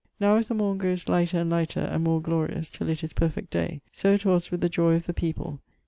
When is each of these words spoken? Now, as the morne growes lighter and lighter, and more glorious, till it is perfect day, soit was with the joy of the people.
Now, 0.19 0.37
as 0.37 0.47
the 0.47 0.55
morne 0.55 0.79
growes 0.79 1.07
lighter 1.07 1.37
and 1.41 1.49
lighter, 1.51 1.79
and 1.81 2.03
more 2.03 2.23
glorious, 2.23 2.69
till 2.69 2.89
it 2.89 3.03
is 3.03 3.13
perfect 3.13 3.51
day, 3.51 3.81
soit 3.93 4.25
was 4.25 4.49
with 4.49 4.61
the 4.61 4.67
joy 4.67 4.95
of 4.95 5.05
the 5.05 5.13
people. 5.13 5.59